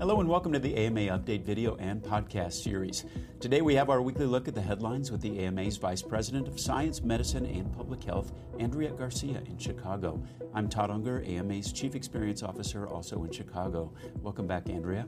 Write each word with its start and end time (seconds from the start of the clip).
Hello 0.00 0.18
and 0.18 0.28
welcome 0.28 0.52
to 0.52 0.58
the 0.58 0.74
AMA 0.74 1.02
Update 1.02 1.44
video 1.44 1.76
and 1.76 2.02
podcast 2.02 2.64
series. 2.64 3.04
Today 3.38 3.62
we 3.62 3.76
have 3.76 3.90
our 3.90 4.02
weekly 4.02 4.26
look 4.26 4.48
at 4.48 4.54
the 4.54 4.60
headlines 4.60 5.12
with 5.12 5.20
the 5.20 5.38
AMA's 5.38 5.76
Vice 5.76 6.02
President 6.02 6.48
of 6.48 6.58
Science, 6.58 7.00
Medicine, 7.00 7.46
and 7.46 7.72
Public 7.72 8.02
Health, 8.02 8.32
Andrea 8.58 8.90
Garcia 8.90 9.40
in 9.46 9.56
Chicago. 9.56 10.20
I'm 10.52 10.68
Todd 10.68 10.90
Unger, 10.90 11.22
AMA's 11.24 11.72
Chief 11.72 11.94
Experience 11.94 12.42
Officer, 12.42 12.88
also 12.88 13.22
in 13.22 13.30
Chicago. 13.30 13.94
Welcome 14.20 14.48
back, 14.48 14.68
Andrea. 14.68 15.06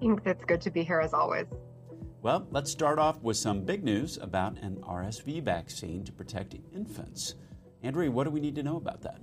Thanks. 0.00 0.22
It's 0.26 0.44
good 0.44 0.60
to 0.60 0.70
be 0.70 0.84
here 0.84 1.00
as 1.00 1.14
always. 1.14 1.46
Well, 2.20 2.46
let's 2.50 2.70
start 2.70 2.98
off 2.98 3.22
with 3.22 3.38
some 3.38 3.62
big 3.62 3.82
news 3.82 4.18
about 4.18 4.58
an 4.58 4.76
RSV 4.82 5.42
vaccine 5.42 6.04
to 6.04 6.12
protect 6.12 6.54
infants. 6.74 7.34
Andrea, 7.82 8.10
what 8.10 8.24
do 8.24 8.30
we 8.30 8.40
need 8.40 8.56
to 8.56 8.62
know 8.62 8.76
about 8.76 9.00
that? 9.02 9.22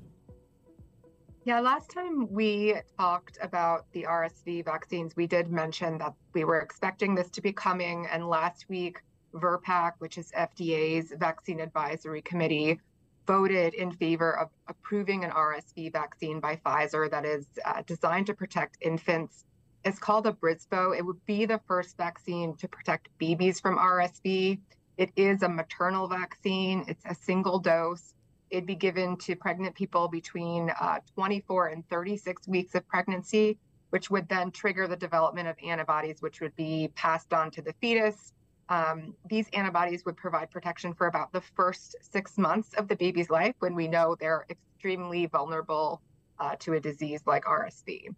Yeah, 1.48 1.62
last 1.62 1.90
time 1.90 2.28
we 2.30 2.76
talked 3.00 3.38
about 3.42 3.86
the 3.94 4.04
RSV 4.04 4.66
vaccines, 4.66 5.16
we 5.16 5.28
did 5.28 5.50
mention 5.50 5.98
that 6.00 6.14
we 6.34 6.44
were 6.44 6.60
expecting 6.60 7.16
this 7.16 7.30
to 7.30 7.42
be 7.42 7.54
coming. 7.54 8.06
And 8.12 8.28
last 8.28 8.66
week, 8.68 9.00
VRBPAC, 9.34 9.94
which 10.00 10.18
is 10.18 10.30
FDA's 10.38 11.14
vaccine 11.18 11.62
advisory 11.62 12.22
committee, 12.22 12.82
voted 13.28 13.76
in 13.76 13.94
favor 13.94 14.38
of 14.38 14.50
approving 14.68 15.24
an 15.24 15.32
RSV 15.32 15.94
vaccine 15.94 16.42
by 16.42 16.58
Pfizer 16.58 17.10
that 17.10 17.24
is 17.24 17.48
uh, 17.64 17.82
designed 17.88 18.26
to 18.26 18.34
protect 18.34 18.80
infants. 18.82 19.46
It's 19.86 20.00
called 20.00 20.26
Abrysvo. 20.26 20.98
It 20.98 21.06
would 21.06 21.26
be 21.26 21.46
the 21.46 21.62
first 21.66 21.96
vaccine 21.96 22.58
to 22.58 22.68
protect 22.68 23.08
babies 23.20 23.62
from 23.62 23.78
RSV. 23.78 24.60
It 24.98 25.12
is 25.16 25.44
a 25.44 25.48
maternal 25.48 26.10
vaccine, 26.10 26.84
it's 26.90 27.06
a 27.06 27.16
single 27.16 27.58
dose 27.60 28.16
it'd 28.50 28.66
be 28.66 28.76
given 28.76 29.18
to 29.18 29.36
pregnant 29.36 29.76
people 29.76 30.08
between 30.08 30.72
uh, 30.80 31.00
24 31.16 31.68
and 31.68 31.90
36 31.90 32.48
weeks 32.48 32.76
of 32.76 32.88
pregnancy, 32.88 33.58
which 33.90 34.10
would 34.10 34.28
then 34.30 34.52
trigger 34.52 34.88
the 34.88 34.96
development 34.96 35.48
of 35.48 35.56
antibodies, 35.66 36.22
which 36.22 36.42
would 36.42 36.56
be 36.56 36.90
passed 36.96 37.34
on 37.34 37.52
to 37.52 37.62
the 37.62 37.74
fetus. 37.82 38.34
Um, 38.70 39.16
these 39.30 39.48
antibodies 39.54 40.04
would 40.06 40.18
provide 40.18 40.52
protection 40.52 40.94
for 40.94 41.08
about 41.08 41.32
the 41.32 41.42
first 41.42 41.96
six 42.02 42.38
months 42.38 42.74
of 42.74 42.88
the 42.88 42.96
baby's 42.96 43.30
life 43.30 43.56
when 43.60 43.76
we 43.76 43.88
know 43.88 44.16
they're 44.20 44.46
extremely 44.50 45.26
vulnerable 45.26 46.02
uh, 46.40 46.56
to 46.60 46.74
a 46.74 46.80
disease 46.80 47.22
like 47.26 47.46
RSV. 47.46 48.14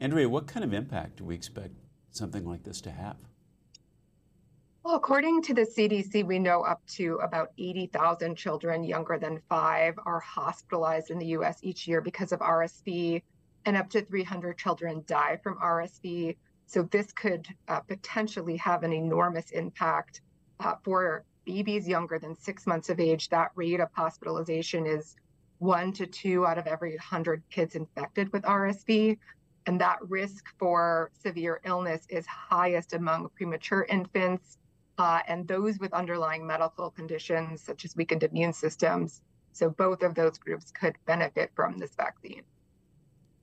Andrea, 0.00 0.28
what 0.28 0.46
kind 0.46 0.64
of 0.64 0.72
impact 0.72 1.16
do 1.16 1.24
we 1.24 1.34
expect 1.34 1.74
something 2.10 2.44
like 2.44 2.62
this 2.62 2.80
to 2.82 2.90
have? 2.90 3.16
Well, 4.84 4.96
according 4.96 5.40
to 5.44 5.54
the 5.54 5.62
CDC, 5.62 6.26
we 6.26 6.38
know 6.38 6.60
up 6.60 6.84
to 6.88 7.14
about 7.22 7.52
80,000 7.56 8.36
children 8.36 8.84
younger 8.84 9.18
than 9.18 9.40
five 9.48 9.98
are 10.04 10.20
hospitalized 10.20 11.10
in 11.10 11.18
the 11.18 11.28
US 11.38 11.60
each 11.62 11.88
year 11.88 12.02
because 12.02 12.32
of 12.32 12.40
RSV, 12.40 13.22
and 13.64 13.78
up 13.78 13.88
to 13.90 14.02
300 14.02 14.58
children 14.58 15.02
die 15.06 15.40
from 15.42 15.56
RSV. 15.56 16.36
So, 16.66 16.82
this 16.82 17.12
could 17.12 17.48
uh, 17.66 17.80
potentially 17.80 18.58
have 18.58 18.82
an 18.82 18.92
enormous 18.92 19.52
impact 19.52 20.20
uh, 20.60 20.74
for 20.84 21.24
babies 21.46 21.88
younger 21.88 22.18
than 22.18 22.36
six 22.36 22.66
months 22.66 22.90
of 22.90 23.00
age. 23.00 23.30
That 23.30 23.52
rate 23.54 23.80
of 23.80 23.88
hospitalization 23.92 24.84
is 24.84 25.16
one 25.60 25.94
to 25.94 26.06
two 26.06 26.46
out 26.46 26.58
of 26.58 26.66
every 26.66 26.90
100 26.90 27.42
kids 27.48 27.74
infected 27.74 28.30
with 28.34 28.42
RSV. 28.42 29.16
And 29.64 29.80
that 29.80 29.98
risk 30.10 30.44
for 30.58 31.10
severe 31.22 31.62
illness 31.64 32.04
is 32.10 32.26
highest 32.26 32.92
among 32.92 33.30
premature 33.30 33.86
infants 33.88 34.58
uh, 34.98 35.20
and 35.26 35.46
those 35.48 35.78
with 35.78 35.92
underlying 35.92 36.46
medical 36.46 36.90
conditions 36.90 37.60
such 37.60 37.84
as 37.84 37.96
weakened 37.96 38.22
immune 38.22 38.52
systems. 38.52 39.22
So 39.52 39.70
both 39.70 40.02
of 40.02 40.14
those 40.14 40.38
groups 40.38 40.70
could 40.70 40.96
benefit 41.06 41.50
from 41.54 41.78
this 41.78 41.94
vaccine. 41.94 42.42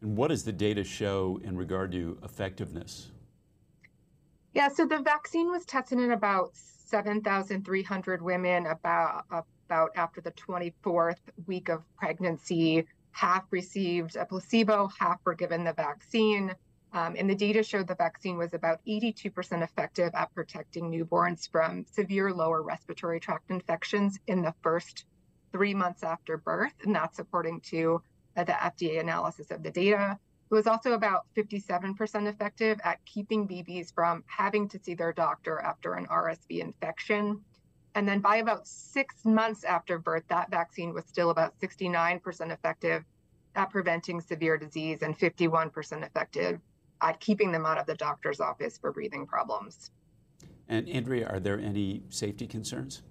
And 0.01 0.17
what 0.17 0.29
does 0.29 0.43
the 0.43 0.51
data 0.51 0.83
show 0.83 1.39
in 1.43 1.57
regard 1.57 1.91
to 1.93 2.17
effectiveness? 2.23 3.11
Yeah, 4.53 4.67
so 4.67 4.85
the 4.85 4.99
vaccine 4.99 5.49
was 5.49 5.63
tested 5.65 5.99
in 5.99 6.11
about 6.11 6.55
7,300 6.55 8.21
women 8.21 8.65
about 8.65 9.25
about 9.31 9.91
after 9.95 10.19
the 10.19 10.31
24th 10.31 11.19
week 11.47 11.69
of 11.69 11.83
pregnancy. 11.95 12.85
Half 13.11 13.45
received 13.51 14.17
a 14.17 14.25
placebo, 14.25 14.89
half 14.99 15.19
were 15.25 15.35
given 15.35 15.63
the 15.63 15.73
vaccine. 15.73 16.53
Um, 16.93 17.15
and 17.17 17.29
the 17.29 17.35
data 17.35 17.63
showed 17.63 17.87
the 17.87 17.95
vaccine 17.95 18.37
was 18.37 18.53
about 18.53 18.79
82% 18.85 19.63
effective 19.63 20.11
at 20.13 20.33
protecting 20.33 20.91
newborns 20.91 21.49
from 21.49 21.85
severe 21.89 22.33
lower 22.33 22.61
respiratory 22.61 23.19
tract 23.19 23.49
infections 23.49 24.19
in 24.27 24.41
the 24.41 24.53
first 24.61 25.05
three 25.53 25.73
months 25.73 26.03
after 26.03 26.37
birth. 26.37 26.73
And 26.83 26.93
that's 26.93 27.19
according 27.19 27.61
to 27.61 28.01
uh, 28.35 28.43
the 28.43 28.51
FDA 28.51 28.99
analysis 28.99 29.51
of 29.51 29.63
the 29.63 29.71
data. 29.71 30.17
It 30.49 30.53
was 30.53 30.67
also 30.67 30.91
about 30.91 31.27
57% 31.37 32.27
effective 32.27 32.79
at 32.83 33.03
keeping 33.05 33.45
babies 33.45 33.91
from 33.91 34.23
having 34.27 34.67
to 34.69 34.79
see 34.79 34.93
their 34.93 35.13
doctor 35.13 35.59
after 35.59 35.93
an 35.93 36.07
RSV 36.07 36.59
infection. 36.59 37.39
And 37.95 38.07
then 38.07 38.19
by 38.19 38.37
about 38.37 38.67
six 38.67 39.23
months 39.23 39.63
after 39.63 39.97
birth, 39.97 40.23
that 40.27 40.51
vaccine 40.51 40.93
was 40.93 41.05
still 41.05 41.29
about 41.29 41.57
69% 41.59 42.51
effective 42.51 43.05
at 43.55 43.69
preventing 43.69 44.19
severe 44.19 44.57
disease 44.57 45.03
and 45.03 45.17
51% 45.17 46.05
effective 46.05 46.59
at 47.01 47.19
keeping 47.19 47.51
them 47.51 47.65
out 47.65 47.77
of 47.77 47.85
the 47.85 47.95
doctor's 47.95 48.39
office 48.39 48.77
for 48.77 48.91
breathing 48.91 49.25
problems. 49.25 49.91
And 50.67 50.87
Andrea, 50.87 51.27
are 51.27 51.39
there 51.39 51.59
any 51.59 52.03
safety 52.09 52.47
concerns? 52.47 53.01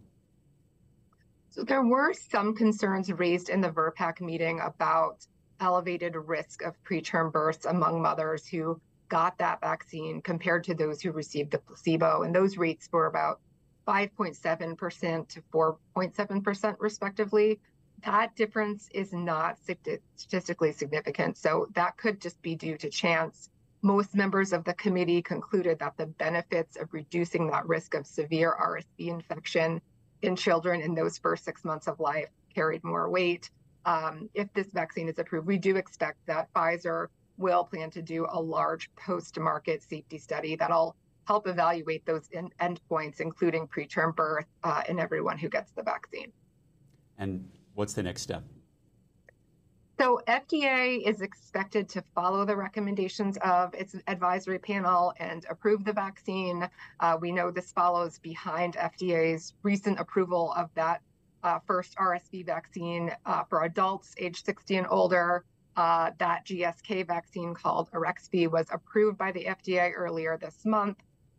So 1.51 1.65
there 1.65 1.83
were 1.83 2.15
some 2.15 2.55
concerns 2.55 3.13
raised 3.13 3.49
in 3.49 3.61
the 3.61 3.71
VRBPAC 3.71 4.21
meeting 4.21 4.61
about 4.61 5.27
elevated 5.59 6.15
risk 6.17 6.63
of 6.63 6.83
preterm 6.85 7.33
births 7.33 7.67
among 7.67 8.01
mothers 8.01 8.47
who 8.47 8.81
got 9.09 9.37
that 9.39 9.61
vaccine 9.61 10.23
compared 10.23 10.65
to 10.65 10.75
those 10.75 11.03
who 11.03 11.11
received 11.11 11.51
the 11.51 11.59
placebo. 11.59 12.23
And 12.23 12.35
those 12.35 12.57
rates 12.57 12.89
were 12.93 13.07
about 13.07 13.41
5.7% 13.87 15.29
to 15.29 15.43
4.7% 15.53 16.77
respectively. 16.79 17.61
That 18.05 18.37
difference 18.37 18.89
is 18.95 19.13
not 19.13 19.59
statistically 19.59 20.73
significant. 20.73 21.37
So 21.37 21.67
that 21.75 21.97
could 21.97 22.21
just 22.21 22.41
be 22.41 22.55
due 22.55 22.79
to 22.79 22.89
chance 22.89 23.51
most 23.83 24.15
members 24.15 24.53
of 24.53 24.65
the 24.65 24.75
committee 24.75 25.23
concluded 25.23 25.79
that 25.79 25.97
the 25.97 26.07
benefits 26.07 26.77
of 26.77 26.93
reducing 26.93 27.47
that 27.51 27.67
risk 27.67 27.95
of 27.95 28.07
severe 28.07 28.55
RSV 28.61 29.09
infection 29.09 29.81
in 30.23 30.37
children 30.37 30.81
in 30.83 30.95
those 30.95 31.17
first 31.19 31.45
six 31.45 31.65
months 31.65 31.89
of 31.89 31.99
life 31.99 32.29
carried 32.55 32.85
more 32.85 33.09
weight. 33.09 33.51
Um, 33.87 34.29
if 34.35 34.53
this 34.53 34.69
vaccine 34.73 35.09
is 35.09 35.19
approved, 35.19 35.47
we 35.47 35.57
do 35.57 35.77
expect 35.77 36.19
that 36.27 36.53
Pfizer 36.55 37.07
will 37.39 37.65
plan 37.65 37.91
to 37.91 38.03
do 38.03 38.27
a 38.31 38.41
large 38.41 38.91
post 38.97 39.39
market 39.39 39.83
safety 39.83 40.19
study 40.19 40.57
that'll 40.57 40.95
help 41.27 41.47
evaluate 41.47 42.05
those 42.05 42.29
in- 42.33 42.51
endpoints, 42.61 43.21
including 43.21 43.67
preterm 43.67 44.15
birth 44.15 44.45
uh, 44.63 44.83
in 44.89 44.99
everyone 44.99 45.39
who 45.39 45.49
gets 45.49 45.73
the 45.73 45.83
vaccine. 45.83 46.31
And 47.17 47.49
what's 47.75 47.95
the 47.95 48.03
next 48.03 48.23
step? 48.23 48.45
So 50.01 50.19
FDA 50.27 51.07
is 51.07 51.21
expected 51.21 51.87
to 51.91 52.03
follow 52.15 52.47
the 52.47 52.57
recommendations 52.57 53.37
of 53.45 53.75
its 53.75 53.95
advisory 54.07 54.59
panel 54.59 55.13
and 55.19 55.45
approve 55.51 55.85
the 55.85 55.93
vaccine. 55.93 56.67
Uh, 57.01 57.19
we 57.21 57.31
know 57.31 57.51
this 57.51 57.71
follows 57.71 58.19
behind 58.19 58.77
FDA's 58.77 59.53
recent 59.63 60.01
approval 60.01 60.55
of 60.57 60.71
that 60.75 61.03
uh, 61.43 61.59
first 61.67 61.99
RSV 61.99 62.47
vaccine 62.47 63.13
uh, 63.27 63.45
for 63.45 63.65
adults 63.65 64.15
age 64.17 64.43
60 64.43 64.77
and 64.77 64.87
older. 64.89 65.45
Uh, 65.77 66.13
that 66.17 66.47
GSK 66.47 67.07
vaccine 67.07 67.53
called 67.53 67.91
Arexvy 67.93 68.51
was 68.51 68.69
approved 68.73 69.19
by 69.19 69.33
the 69.33 69.45
FDA 69.45 69.93
earlier 69.95 70.39
this 70.39 70.65
month. 70.65 70.97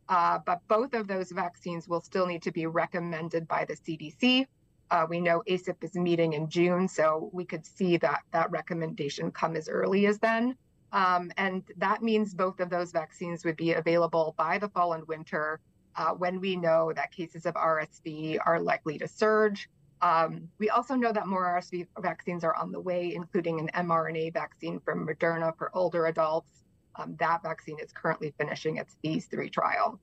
Uh, 0.08 0.38
but 0.46 0.60
both 0.68 0.94
of 0.94 1.08
those 1.08 1.32
vaccines 1.32 1.88
will 1.88 2.02
still 2.02 2.28
need 2.28 2.44
to 2.44 2.52
be 2.52 2.68
recommended 2.68 3.48
by 3.48 3.66
the 3.66 3.76
CDC. 3.76 4.46
Uh, 4.92 5.08
we 5.10 5.22
know 5.22 5.42
ACIP 5.48 5.82
is 5.84 5.96
meeting 5.96 6.34
in 6.34 6.50
June, 6.50 6.86
so 6.86 7.30
we 7.32 7.46
could 7.46 7.66
see 7.66 7.96
that 7.98 8.24
that 8.34 8.52
recommendation 8.52 9.32
come 9.32 9.56
as 9.56 9.70
early 9.70 10.06
as 10.06 10.20
then. 10.20 10.56
Um, 10.92 11.32
and 11.38 11.64
that 11.78 12.04
means 12.04 12.34
both 12.34 12.60
of 12.60 12.70
those 12.70 12.92
vaccines 12.92 13.46
would 13.46 13.56
be 13.56 13.72
available 13.72 14.36
by 14.38 14.58
the 14.58 14.68
fall 14.68 14.92
and 14.92 15.08
winter 15.08 15.62
uh, 15.96 16.12
when 16.12 16.42
we 16.42 16.58
know 16.58 16.92
that 16.94 17.14
cases 17.14 17.46
of 17.46 17.54
RSV 17.54 18.40
are 18.46 18.60
likely 18.60 18.98
to 18.98 19.08
surge. 19.08 19.70
Um, 20.02 20.50
we 20.60 20.70
also 20.70 20.96
know 20.96 21.14
that 21.14 21.26
more 21.26 21.46
RSV 21.46 21.88
vaccines 22.00 22.44
are 22.44 22.56
on 22.56 22.74
the 22.74 22.80
way, 22.80 23.16
including 23.16 23.60
an 23.62 23.70
mRNA 23.88 24.34
vaccine 24.34 24.82
from 24.82 25.08
Moderna 25.08 25.56
for 25.58 25.72
older 25.74 26.08
adults. 26.08 26.64
Um, 26.98 27.16
that 27.20 27.44
vaccine 27.44 27.78
is 27.80 27.94
currently 27.94 28.34
finishing 28.38 28.76
its 28.76 28.98
phase 29.02 29.28
three 29.28 29.50
trial. 29.50 30.02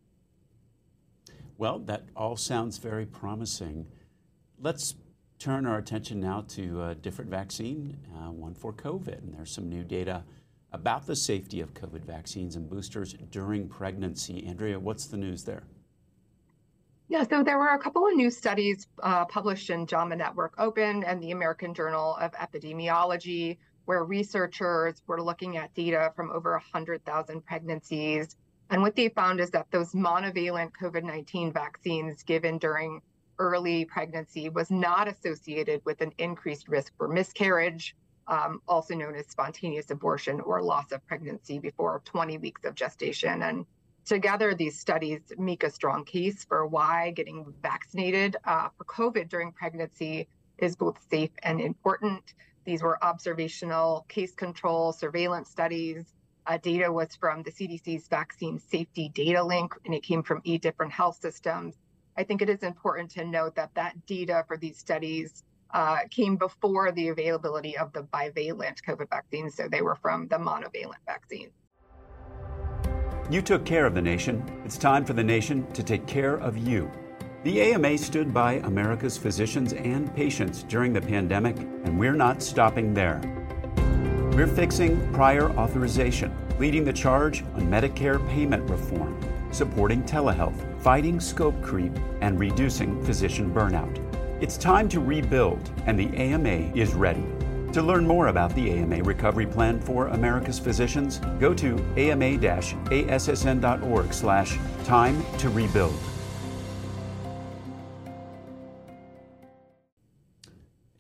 Well, 1.59 1.81
that 1.81 2.05
all 2.17 2.37
sounds 2.37 2.79
very 2.79 3.05
promising. 3.05 3.87
Let's 4.61 4.95
turn 5.39 5.67
our 5.67 5.79
attention 5.79 6.19
now 6.19 6.45
to 6.49 6.83
a 6.83 6.95
different 6.95 7.31
vaccine, 7.31 7.97
uh, 8.17 8.33
one 8.33 8.55
for 8.55 8.73
COVID. 8.73 9.19
And 9.19 9.35
there's 9.35 9.53
some 9.53 9.69
new 9.69 9.85
data 9.85 10.25
about 10.73 11.07
the 11.07 11.15
safety 11.15 11.61
of 11.61 11.75
COVID 11.75 12.05
vaccines 12.05 12.57
and 12.57 12.69
boosters 12.69 13.15
during 13.31 13.69
pregnancy. 13.69 14.45
Andrea, 14.47 14.79
what's 14.79 15.07
the 15.07 15.17
news 15.17 15.45
there? 15.45 15.63
Yeah, 17.09 17.23
so 17.23 17.43
there 17.43 17.59
were 17.59 17.69
a 17.69 17.79
couple 17.79 18.07
of 18.07 18.15
new 18.15 18.31
studies 18.31 18.87
uh, 19.03 19.25
published 19.27 19.71
in 19.71 19.87
JAMA 19.87 20.17
Network 20.17 20.55
Open 20.59 21.05
and 21.05 21.23
the 21.23 21.31
American 21.31 21.73
Journal 21.73 22.17
of 22.17 22.33
Epidemiology 22.33 23.57
where 23.87 24.05
researchers 24.05 25.01
were 25.07 25.23
looking 25.23 25.57
at 25.57 25.73
data 25.75 26.13
from 26.15 26.31
over 26.31 26.51
100,000 26.51 27.47
pregnancies. 27.47 28.37
And 28.69 28.83
what 28.83 28.95
they 28.95 29.09
found 29.09 29.41
is 29.41 29.51
that 29.53 29.71
those 29.71 29.93
monovalent 29.93 30.73
COVID 30.79 31.05
19 31.05 31.53
vaccines 31.55 32.23
given 32.23 32.59
during 32.59 33.01
early 33.39 33.85
pregnancy 33.85 34.49
was 34.49 34.71
not 34.71 35.09
associated 35.09 35.81
with 35.85 36.01
an 36.01 36.13
increased 36.19 36.69
risk 36.69 36.93
for 36.97 37.09
miscarriage, 37.09 37.97
um, 38.27 38.61
also 38.69 38.95
known 38.95 39.15
as 39.15 39.27
spontaneous 39.27 39.91
abortion 39.91 40.41
or 40.41 40.63
loss 40.63 40.93
of 40.93 41.07
pregnancy 41.07 41.59
before 41.59 42.03
20 42.05 42.39
weeks 42.39 42.65
of 42.65 42.75
gestation. 42.75 43.43
And 43.43 43.65
together, 44.05 44.55
these 44.55 44.79
studies 44.79 45.21
make 45.39 45.63
a 45.63 45.71
strong 45.71 46.05
case 46.05 46.45
for 46.45 46.67
why 46.67 47.11
getting 47.11 47.53
vaccinated 47.63 48.37
uh, 48.45 48.69
for 48.77 48.85
COVID 48.85 49.29
during 49.29 49.53
pregnancy 49.53 50.29
is 50.59 50.77
both 50.77 50.99
safe 51.11 51.31
and 51.43 51.61
important. 51.61 52.35
These 52.65 52.83
were 52.83 53.03
observational 53.03 54.05
case 54.09 54.35
control 54.35 54.93
surveillance 54.93 55.49
studies. 55.49 56.13
Uh, 56.47 56.59
data 56.59 56.91
was 56.91 57.15
from 57.15 57.43
the 57.43 57.51
CDC's 57.51 58.09
vaccine 58.09 58.59
safety 58.59 59.11
data 59.15 59.43
link, 59.43 59.75
and 59.85 59.95
it 59.95 60.03
came 60.03 60.23
from 60.23 60.43
eight 60.45 60.63
different 60.63 60.93
health 60.93 61.19
systems. 61.21 61.77
I 62.19 62.25
think 62.25 62.43
it 62.43 62.51
is 62.51 62.65
important 62.65 63.13
to 63.13 63.25
note 63.25 63.55
that 63.55 63.73
that 63.77 64.05
data 64.07 64.45
for 64.49 64.57
these 64.57 64.77
studies 64.77 65.45
uh, 65.73 65.99
came 66.11 66.37
before 66.37 66.91
the 66.91 67.11
availability 67.11 67.79
of 67.79 67.93
the 67.93 68.03
bivalent 68.03 68.83
COVID 68.85 69.09
vaccine, 69.09 69.49
so 69.53 69.69
they 69.69 69.83
were 69.83 69.95
from 69.95 70.27
the 70.27 70.37
monovalent 70.37 70.99
vaccine. 71.07 71.51
You 73.31 73.41
took 73.41 73.65
care 73.65 73.87
of 73.87 73.95
the 73.95 74.03
nation. 74.03 74.43
It's 74.65 74.77
time 74.77 75.05
for 75.05 75.13
the 75.13 75.23
nation 75.23 75.65
to 75.73 75.83
take 75.85 76.09
care 76.09 76.35
of 76.39 76.59
you. 76.59 76.91
The 77.45 77.63
AMA 77.63 77.97
stood 77.99 78.35
by 78.35 78.55
America's 78.55 79.17
physicians 79.17 79.73
and 79.73 80.13
patients 80.17 80.65
during 80.65 80.93
the 80.93 81.01
pandemic, 81.01 81.57
and 81.57 81.97
we're 82.01 82.17
not 82.17 82.43
stopping 82.43 82.95
there. 82.95 83.21
We're 84.33 84.49
fixing 84.49 85.13
prior 85.13 85.51
authorization, 85.51 86.37
leading 86.59 86.83
the 86.83 86.93
charge 86.93 87.43
on 87.55 87.69
Medicare 87.69 88.27
payment 88.31 88.69
reform, 88.69 89.21
supporting 89.51 90.03
telehealth, 90.03 90.81
fighting 90.83 91.21
scope 91.21 91.61
creep, 91.63 91.93
and 92.21 92.39
reducing 92.39 93.03
physician 93.05 93.53
burnout. 93.53 93.99
It's 94.41 94.57
time 94.57 94.89
to 94.91 95.01
rebuild, 95.01 95.71
and 95.87 95.99
the 95.99 96.17
AMA 96.17 96.73
is 96.75 96.95
ready. 96.95 97.25
To 97.73 97.83
learn 97.83 98.07
more 98.07 98.29
about 98.29 98.55
the 98.55 98.71
AMA 98.71 99.03
Recovery 99.03 99.47
Plan 99.47 99.79
for 99.81 100.07
America's 100.09 100.59
Physicians, 100.59 101.19
go 101.39 101.53
to 101.55 101.77
ama-assn.org 101.99 102.55
slash 104.15 104.59
time 104.85 105.23
to 105.39 105.51
rebuild. 105.51 105.99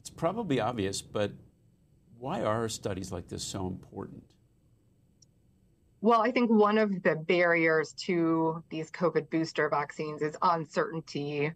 It's 0.00 0.10
probably 0.10 0.60
obvious, 0.60 1.00
but 1.00 1.32
why 2.18 2.42
are 2.42 2.68
studies 2.68 3.10
like 3.12 3.28
this 3.28 3.42
so 3.44 3.66
important? 3.66 4.24
Well, 6.00 6.22
I 6.22 6.30
think 6.30 6.48
one 6.48 6.78
of 6.78 7.02
the 7.02 7.16
barriers 7.16 7.92
to 8.04 8.62
these 8.70 8.90
COVID 8.92 9.30
booster 9.30 9.68
vaccines 9.68 10.22
is 10.22 10.36
uncertainty 10.42 11.52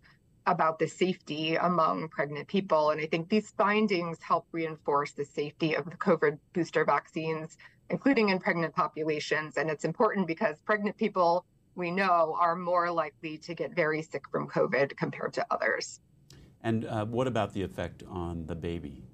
about 0.46 0.80
the 0.80 0.88
safety 0.88 1.54
among 1.54 2.08
pregnant 2.08 2.48
people. 2.48 2.90
And 2.90 3.00
I 3.00 3.06
think 3.06 3.28
these 3.28 3.52
findings 3.52 4.20
help 4.20 4.46
reinforce 4.50 5.12
the 5.12 5.24
safety 5.24 5.74
of 5.74 5.84
the 5.84 5.96
COVID 5.96 6.38
booster 6.52 6.84
vaccines, 6.84 7.56
including 7.90 8.30
in 8.30 8.40
pregnant 8.40 8.74
populations. 8.74 9.56
And 9.56 9.70
it's 9.70 9.84
important 9.84 10.26
because 10.26 10.60
pregnant 10.62 10.96
people, 10.96 11.44
we 11.76 11.92
know, 11.92 12.36
are 12.40 12.56
more 12.56 12.90
likely 12.90 13.38
to 13.38 13.54
get 13.54 13.76
very 13.76 14.02
sick 14.02 14.28
from 14.28 14.48
COVID 14.48 14.96
compared 14.96 15.32
to 15.34 15.46
others. 15.52 16.00
And 16.64 16.84
uh, 16.86 17.04
what 17.04 17.28
about 17.28 17.52
the 17.52 17.62
effect 17.62 18.02
on 18.08 18.46
the 18.46 18.56
baby? 18.56 19.04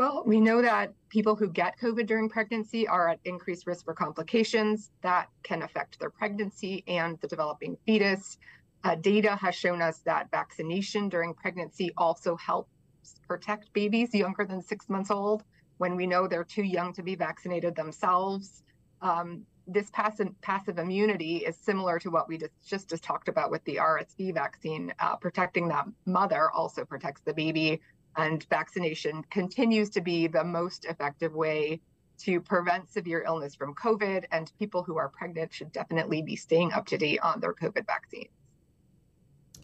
Well, 0.00 0.22
we 0.24 0.40
know 0.40 0.62
that 0.62 0.94
people 1.10 1.36
who 1.36 1.50
get 1.50 1.78
COVID 1.78 2.06
during 2.06 2.30
pregnancy 2.30 2.88
are 2.88 3.10
at 3.10 3.20
increased 3.26 3.66
risk 3.66 3.84
for 3.84 3.92
complications 3.92 4.92
that 5.02 5.28
can 5.42 5.60
affect 5.60 6.00
their 6.00 6.08
pregnancy 6.08 6.82
and 6.88 7.20
the 7.20 7.28
developing 7.28 7.76
fetus. 7.84 8.38
Uh, 8.82 8.94
data 8.94 9.36
has 9.36 9.54
shown 9.54 9.82
us 9.82 9.98
that 10.06 10.30
vaccination 10.30 11.10
during 11.10 11.34
pregnancy 11.34 11.92
also 11.98 12.34
helps 12.36 12.70
protect 13.28 13.70
babies 13.74 14.14
younger 14.14 14.46
than 14.46 14.62
six 14.62 14.88
months 14.88 15.10
old 15.10 15.44
when 15.76 15.96
we 15.96 16.06
know 16.06 16.26
they're 16.26 16.44
too 16.44 16.62
young 16.62 16.94
to 16.94 17.02
be 17.02 17.14
vaccinated 17.14 17.76
themselves. 17.76 18.62
Um, 19.02 19.42
this 19.66 19.90
passive, 19.90 20.28
passive 20.40 20.78
immunity 20.78 21.44
is 21.44 21.58
similar 21.58 21.98
to 21.98 22.10
what 22.10 22.26
we 22.26 22.38
just, 22.38 22.52
just, 22.66 22.88
just 22.88 23.04
talked 23.04 23.28
about 23.28 23.50
with 23.50 23.62
the 23.64 23.76
RSV 23.76 24.32
vaccine. 24.32 24.94
Uh, 24.98 25.16
protecting 25.16 25.68
that 25.68 25.84
mother 26.06 26.50
also 26.52 26.86
protects 26.86 27.20
the 27.20 27.34
baby, 27.34 27.82
and 28.16 28.44
vaccination 28.50 29.24
continues 29.30 29.90
to 29.90 30.00
be 30.00 30.26
the 30.26 30.44
most 30.44 30.84
effective 30.84 31.34
way 31.34 31.80
to 32.18 32.40
prevent 32.40 32.90
severe 32.90 33.22
illness 33.26 33.54
from 33.54 33.74
COVID. 33.74 34.24
And 34.30 34.52
people 34.58 34.82
who 34.82 34.98
are 34.98 35.08
pregnant 35.08 35.52
should 35.52 35.72
definitely 35.72 36.22
be 36.22 36.36
staying 36.36 36.72
up 36.72 36.86
to 36.86 36.98
date 36.98 37.20
on 37.22 37.40
their 37.40 37.54
COVID 37.54 37.86
vaccines. 37.86 38.28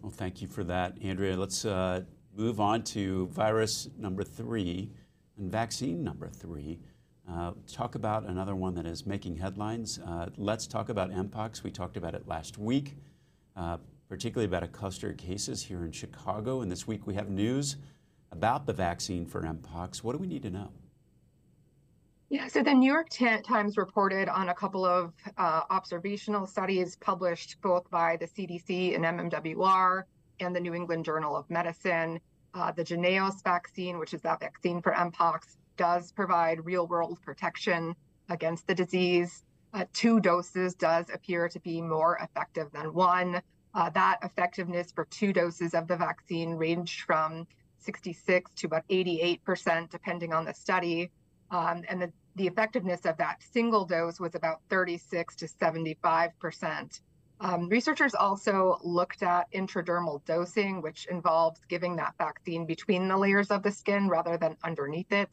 Well, 0.03 0.13
thank 0.13 0.41
you 0.41 0.49
for 0.49 0.65
that, 0.65 0.97
Andrea. 1.03 1.37
Let's 1.37 1.65
uh, 1.65 2.03
move 2.35 2.61
on 2.61 2.83
to 2.85 3.27
virus 3.29 3.89
number 3.99 4.23
three 4.23 4.91
and 5.37 5.51
vaccine 5.51 6.03
number 6.03 6.29
three. 6.29 6.79
Uh, 7.29 7.53
talk 7.71 7.97
about 7.97 8.25
another 8.25 8.55
one 8.55 8.75
that 8.75 8.87
is 8.87 9.05
making 9.05 9.37
headlines. 9.37 9.99
Uh, 9.99 10.29
let's 10.37 10.67
talk 10.67 10.89
about 10.89 11.11
Mpox. 11.11 11.63
We 11.65 11.73
talked 11.73 11.97
about 11.97 12.15
it 12.15 12.29
last 12.29 12.57
week, 12.57 12.97
uh, 13.57 13.79
particularly 14.09 14.47
about 14.47 14.63
a 14.63 14.69
cluster 14.69 15.11
of 15.11 15.17
cases 15.17 15.65
here 15.65 15.85
in 15.85 15.91
Chicago. 15.91 16.61
And 16.61 16.71
this 16.71 16.87
week 16.87 17.07
we 17.07 17.15
have 17.15 17.29
news 17.29 17.77
about 18.33 18.67
the 18.67 18.73
vaccine 18.73 19.27
for 19.27 19.43
Mpox. 19.43 20.03
What 20.03 20.13
do 20.13 20.19
we 20.19 20.27
need 20.27 20.43
to 20.43 20.51
know? 20.51 20.71
Yeah, 22.29 22.49
so 22.49 22.63
the 22.63 22.75
New 22.75 22.91
York 22.91 23.09
Times 23.09 23.77
reported 23.77 24.29
on 24.29 24.49
a 24.49 24.55
couple 24.55 24.85
of 24.85 25.13
uh, 25.39 25.63
observational 25.71 26.45
studies 26.45 26.97
published 26.97 27.57
both 27.63 27.89
by 27.89 28.17
the 28.17 28.27
CDC 28.27 28.97
and 28.97 29.05
MMWR 29.05 30.03
and 30.41 30.55
the 30.55 30.59
New 30.59 30.75
England 30.75 31.05
Journal 31.05 31.37
of 31.37 31.49
Medicine. 31.49 32.19
Uh, 32.53 32.73
the 32.73 32.83
Jynneos 32.83 33.45
vaccine, 33.45 33.99
which 33.99 34.13
is 34.13 34.23
that 34.23 34.41
vaccine 34.41 34.83
for 34.83 34.93
Mpox, 34.93 35.57
does 35.77 36.11
provide 36.11 36.65
real 36.65 36.89
world 36.89 37.21
protection 37.23 37.95
against 38.29 38.67
the 38.67 38.75
disease. 38.75 39.45
Uh, 39.73 39.85
two 39.93 40.19
doses 40.19 40.75
does 40.75 41.07
appear 41.13 41.49
to 41.49 41.61
be 41.61 41.81
more 41.81 42.17
effective 42.17 42.73
than 42.73 42.93
one. 42.93 43.41
Uh, 43.75 43.91
that 43.91 44.19
effectiveness 44.23 44.91
for 44.91 45.05
two 45.05 45.33
doses 45.33 45.75
of 45.75 45.87
the 45.87 45.97
vaccine 45.97 46.55
ranged 46.55 47.03
from 47.03 47.47
66 47.79 48.53
to 48.55 48.67
about 48.67 48.87
88%, 48.89 49.91
depending 49.91 50.33
on 50.33 50.45
the 50.45 50.55
study. 50.55 51.11
Um, 51.51 51.83
and 51.89 52.03
the, 52.03 52.13
the 52.35 52.47
effectiveness 52.47 53.05
of 53.07 53.17
that 53.19 53.43
single 53.43 53.85
dose 53.85 54.19
was 54.19 54.35
about 54.35 54.61
36 54.69 55.37
to 55.37 55.47
75%. 55.47 57.01
Um, 57.39 57.69
researchers 57.69 58.15
also 58.15 58.79
looked 58.83 59.23
at 59.23 59.51
intradermal 59.53 60.25
dosing, 60.25 60.81
which 60.81 61.07
involves 61.07 61.61
giving 61.69 61.97
that 61.97 62.15
vaccine 62.19 62.65
between 62.65 63.09
the 63.09 63.17
layers 63.17 63.51
of 63.51 63.63
the 63.63 63.71
skin 63.71 64.09
rather 64.09 64.39
than 64.39 64.57
underneath 64.65 65.13
it 65.13 65.29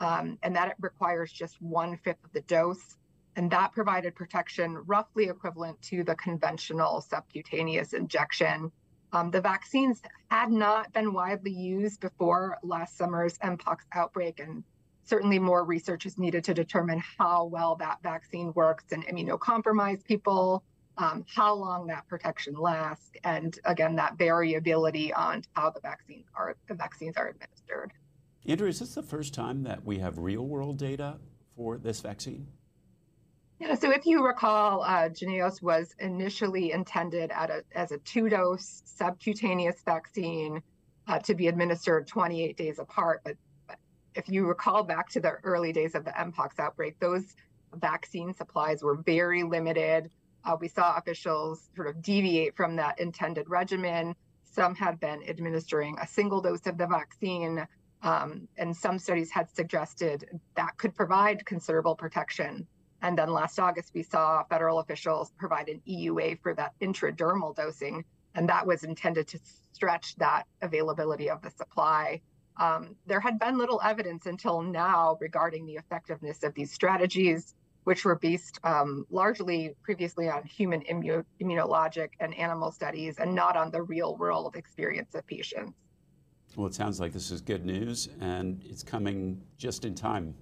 um, 0.00 0.38
and 0.42 0.54
that 0.54 0.68
it 0.68 0.76
requires 0.80 1.32
just 1.32 1.60
one 1.60 1.96
fifth 1.96 2.22
of 2.24 2.32
the 2.32 2.42
dose. 2.42 2.96
And 3.36 3.50
that 3.50 3.72
provided 3.72 4.14
protection 4.14 4.78
roughly 4.86 5.24
equivalent 5.24 5.80
to 5.82 6.02
the 6.04 6.14
conventional 6.14 7.00
subcutaneous 7.00 7.92
injection. 7.92 8.70
Um, 9.16 9.30
the 9.30 9.40
vaccines 9.40 10.02
had 10.30 10.50
not 10.50 10.92
been 10.92 11.14
widely 11.14 11.50
used 11.50 12.00
before 12.00 12.58
last 12.62 12.98
summer's 12.98 13.38
Mpox 13.38 13.78
outbreak, 13.94 14.40
and 14.40 14.62
certainly 15.04 15.38
more 15.38 15.64
research 15.64 16.04
is 16.04 16.18
needed 16.18 16.44
to 16.44 16.52
determine 16.52 17.02
how 17.18 17.46
well 17.46 17.76
that 17.76 18.02
vaccine 18.02 18.52
works 18.54 18.84
in 18.92 19.02
immunocompromised 19.04 20.04
people, 20.04 20.62
um, 20.98 21.24
how 21.34 21.54
long 21.54 21.86
that 21.86 22.06
protection 22.08 22.54
lasts, 22.56 23.10
and 23.24 23.58
again, 23.64 23.96
that 23.96 24.18
variability 24.18 25.14
on 25.14 25.42
how 25.54 25.70
the 25.70 25.80
vaccines 25.80 26.26
are 26.34 26.54
the 26.68 26.74
vaccines 26.74 27.16
are 27.16 27.28
administered. 27.28 27.92
Andrea, 28.46 28.68
is 28.68 28.80
this 28.80 28.94
the 28.94 29.02
first 29.02 29.32
time 29.32 29.62
that 29.62 29.82
we 29.82 29.98
have 29.98 30.18
real 30.18 30.46
world 30.46 30.76
data 30.76 31.16
for 31.56 31.78
this 31.78 32.02
vaccine? 32.02 32.48
Yeah, 33.58 33.74
so 33.74 33.90
if 33.90 34.04
you 34.04 34.24
recall, 34.24 34.82
uh, 34.82 35.08
Jynneos 35.08 35.62
was 35.62 35.94
initially 35.98 36.72
intended 36.72 37.30
a, 37.30 37.62
as 37.74 37.90
a 37.90 37.98
two 37.98 38.28
dose 38.28 38.82
subcutaneous 38.84 39.80
vaccine 39.82 40.62
uh, 41.08 41.18
to 41.20 41.34
be 41.34 41.48
administered 41.48 42.06
28 42.06 42.56
days 42.56 42.78
apart. 42.78 43.22
But, 43.24 43.36
but, 43.66 43.78
if 44.14 44.28
you 44.28 44.46
recall 44.46 44.82
back 44.82 45.08
to 45.10 45.20
the 45.20 45.32
early 45.42 45.72
days 45.72 45.94
of 45.94 46.04
the 46.04 46.10
Mpox 46.10 46.58
outbreak, 46.58 46.98
those 47.00 47.34
vaccine 47.74 48.34
supplies 48.34 48.82
were 48.82 48.96
very 48.96 49.42
limited. 49.42 50.10
Uh, 50.44 50.56
we 50.60 50.68
saw 50.68 50.96
officials 50.96 51.70
sort 51.74 51.88
of 51.88 52.02
deviate 52.02 52.56
from 52.56 52.76
that 52.76 53.00
intended 53.00 53.48
regimen. 53.48 54.14
Some 54.44 54.74
had 54.74 55.00
been 55.00 55.22
administering 55.28 55.96
a 56.00 56.06
single 56.06 56.42
dose 56.42 56.66
of 56.66 56.76
the 56.76 56.86
vaccine 56.86 57.66
um, 58.02 58.46
and 58.56 58.76
some 58.76 58.98
studies 58.98 59.30
had 59.30 59.50
suggested 59.50 60.40
that 60.54 60.76
could 60.76 60.94
provide 60.94 61.44
considerable 61.46 61.94
protection. 61.94 62.66
And 63.02 63.16
then 63.16 63.30
last 63.30 63.58
August, 63.58 63.92
we 63.94 64.02
saw 64.02 64.42
federal 64.44 64.78
officials 64.78 65.32
provide 65.38 65.68
an 65.68 65.80
EUA 65.86 66.40
for 66.40 66.54
that 66.54 66.72
intradermal 66.80 67.54
dosing, 67.54 68.04
and 68.34 68.48
that 68.48 68.66
was 68.66 68.84
intended 68.84 69.28
to 69.28 69.38
stretch 69.72 70.16
that 70.16 70.44
availability 70.62 71.28
of 71.28 71.42
the 71.42 71.50
supply. 71.50 72.20
Um, 72.58 72.96
there 73.06 73.20
had 73.20 73.38
been 73.38 73.58
little 73.58 73.80
evidence 73.84 74.26
until 74.26 74.62
now 74.62 75.18
regarding 75.20 75.66
the 75.66 75.74
effectiveness 75.74 76.42
of 76.42 76.54
these 76.54 76.72
strategies, 76.72 77.54
which 77.84 78.04
were 78.04 78.16
based 78.16 78.58
um, 78.64 79.06
largely 79.10 79.74
previously 79.82 80.28
on 80.28 80.42
human 80.44 80.80
immu- 80.82 81.24
immunologic 81.40 82.08
and 82.18 82.34
animal 82.34 82.72
studies 82.72 83.18
and 83.18 83.34
not 83.34 83.56
on 83.56 83.70
the 83.70 83.82
real 83.82 84.16
world 84.16 84.56
experience 84.56 85.14
of 85.14 85.26
patients. 85.26 85.74
Well, 86.56 86.66
it 86.66 86.74
sounds 86.74 86.98
like 86.98 87.12
this 87.12 87.30
is 87.30 87.42
good 87.42 87.66
news 87.66 88.08
and 88.20 88.62
it's 88.64 88.82
coming 88.82 89.42
just 89.58 89.84
in 89.84 89.94
time. 89.94 90.34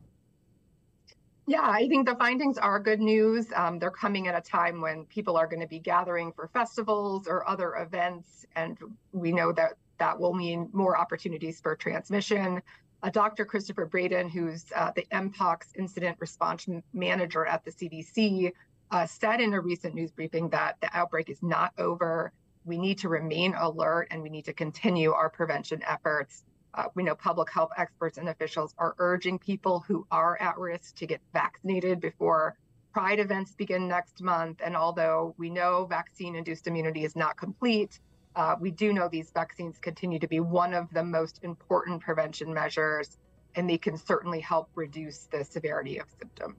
Yeah, 1.47 1.63
I 1.63 1.87
think 1.89 2.09
the 2.09 2.15
findings 2.15 2.57
are 2.57 2.81
good 2.81 3.01
news. 3.01 3.53
Um, 3.55 3.79
they're 3.79 3.91
coming 3.91 4.29
at 4.29 4.35
a 4.35 4.41
time 4.41 4.81
when 4.81 5.05
people 5.07 5.37
are 5.37 5.47
going 5.47 5.61
to 5.61 5.69
be 5.69 5.79
gathering 5.79 6.33
for 6.33 6.49
festivals 6.49 7.29
or 7.29 7.47
other 7.47 7.75
events, 7.77 8.47
and 8.57 8.79
we 9.13 9.31
know 9.31 9.53
that 9.53 9.75
that 9.99 10.19
will 10.19 10.33
mean 10.33 10.71
more 10.73 10.97
opportunities 10.97 11.61
for 11.61 11.77
transmission. 11.77 12.63
Uh, 13.03 13.11
Dr. 13.11 13.45
Christopher 13.45 13.85
Braden, 13.85 14.31
who's 14.31 14.65
uh, 14.75 14.91
the 14.97 15.07
Mpox 15.13 15.77
incident 15.77 16.17
response 16.19 16.67
manager 16.95 17.45
at 17.45 17.63
the 17.63 17.71
CDC, 17.71 18.51
uh, 18.91 19.07
said 19.07 19.41
in 19.43 19.53
a 19.53 19.61
recent 19.61 19.95
news 19.95 20.11
briefing 20.11 20.49
that 20.49 20.77
the 20.81 20.89
outbreak 20.97 21.29
is 21.29 21.43
not 21.43 21.73
over. 21.77 22.33
We 22.65 22.79
need 22.79 22.97
to 22.99 23.11
remain 23.11 23.55
alert 23.55 24.09
and 24.11 24.23
we 24.23 24.31
need 24.31 24.47
to 24.47 24.55
continue 24.55 25.13
our 25.13 25.29
prevention 25.29 25.83
efforts. 25.87 26.45
Uh, 26.75 26.87
we 26.95 27.03
know 27.03 27.15
public 27.15 27.51
health 27.51 27.71
experts 27.77 28.19
and 28.19 28.29
officials 28.29 28.75
are 28.79 28.95
urging 28.99 29.39
people 29.39 29.85
who 29.87 30.07
are 30.11 30.37
at 30.41 30.59
risk 30.59 30.97
to 30.97 31.07
get 31.07 31.21
vaccinated 31.33 32.01
before 32.01 32.57
Pride 32.95 33.19
events 33.19 33.57
begin 33.57 33.89
next 33.89 34.23
month. 34.23 34.61
And 34.65 34.77
although 34.77 35.35
we 35.37 35.51
know 35.51 35.85
vaccine 35.85 36.37
induced 36.37 36.69
immunity 36.69 37.05
is 37.05 37.17
not 37.17 37.37
complete, 37.37 37.99
uh, 38.37 38.55
we 38.61 38.71
do 38.71 38.93
know 38.93 39.09
these 39.09 39.33
vaccines 39.33 39.79
continue 39.79 40.21
to 40.21 40.29
be 40.29 40.39
one 40.39 40.73
of 40.73 40.89
the 40.93 41.03
most 41.03 41.41
important 41.43 42.01
prevention 42.01 42.55
measures, 42.55 43.19
and 43.57 43.69
they 43.69 43.79
can 43.79 43.97
certainly 43.97 44.39
help 44.39 44.69
reduce 44.77 45.25
the 45.25 45.45
severity 45.45 45.99
of 45.99 46.07
symptoms. 46.21 46.55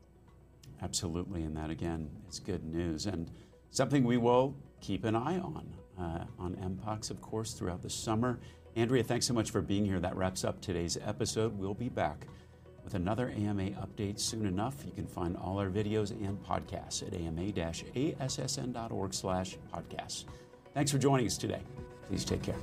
Absolutely, 0.82 1.44
and 1.44 1.56
that 1.56 1.70
again 1.70 2.10
is 2.30 2.42
good 2.42 2.66
news, 2.66 3.06
and 3.06 3.32
something 3.72 4.04
we 4.04 4.18
will 4.18 4.58
keep 4.82 5.06
an 5.06 5.16
eye 5.16 5.40
on 5.40 5.74
uh, 5.98 6.26
on 6.38 6.56
Mpox, 6.56 7.12
of 7.12 7.22
course, 7.22 7.54
throughout 7.54 7.82
the 7.82 7.90
summer. 7.90 8.40
Andrea, 8.76 9.04
thanks 9.04 9.26
so 9.26 9.34
much 9.34 9.52
for 9.52 9.62
being 9.62 9.86
here. 9.86 10.00
That 10.00 10.18
wraps 10.18 10.44
up 10.44 10.60
today's 10.60 10.98
episode. 11.02 11.58
We'll 11.58 11.74
be 11.74 11.90
back 11.90 12.28
with 12.84 12.94
another 12.94 13.30
AMA 13.30 13.72
update 13.72 14.20
soon 14.20 14.46
enough. 14.46 14.76
You 14.86 14.92
can 14.92 15.08
find 15.08 15.38
all 15.38 15.60
our 15.60 15.70
videos 15.70 16.12
and 16.12 16.42
podcasts 16.44 17.06
at 17.06 17.14
ama-assn.org 17.14 19.14
slash 19.14 19.58
podcasts. 19.74 20.26
Thanks 20.74 20.92
for 20.92 20.98
joining 20.98 21.26
us 21.26 21.38
today. 21.38 21.62
Please 22.08 22.26
take 22.26 22.44
care. 22.44 22.58